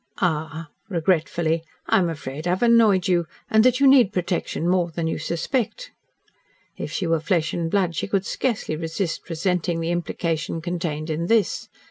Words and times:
"Ah!" 0.17 0.71
regretfully, 0.89 1.61
"I 1.85 1.99
am 1.99 2.09
afraid 2.09 2.47
I 2.47 2.49
have 2.49 2.63
annoyed 2.63 3.07
you 3.07 3.27
and 3.51 3.63
that 3.63 3.79
you 3.79 3.85
need 3.85 4.11
protection 4.11 4.67
more 4.67 4.89
than 4.89 5.05
you 5.05 5.19
suspect." 5.19 5.91
If 6.75 6.91
she 6.91 7.05
were 7.05 7.19
flesh 7.19 7.53
and 7.53 7.69
blood, 7.69 7.95
she 7.95 8.07
could 8.07 8.25
scarcely 8.25 8.75
resist 8.75 9.29
resenting 9.29 9.79
the 9.79 9.91
implication 9.91 10.59
contained 10.59 11.11
in 11.11 11.27
this. 11.27 11.69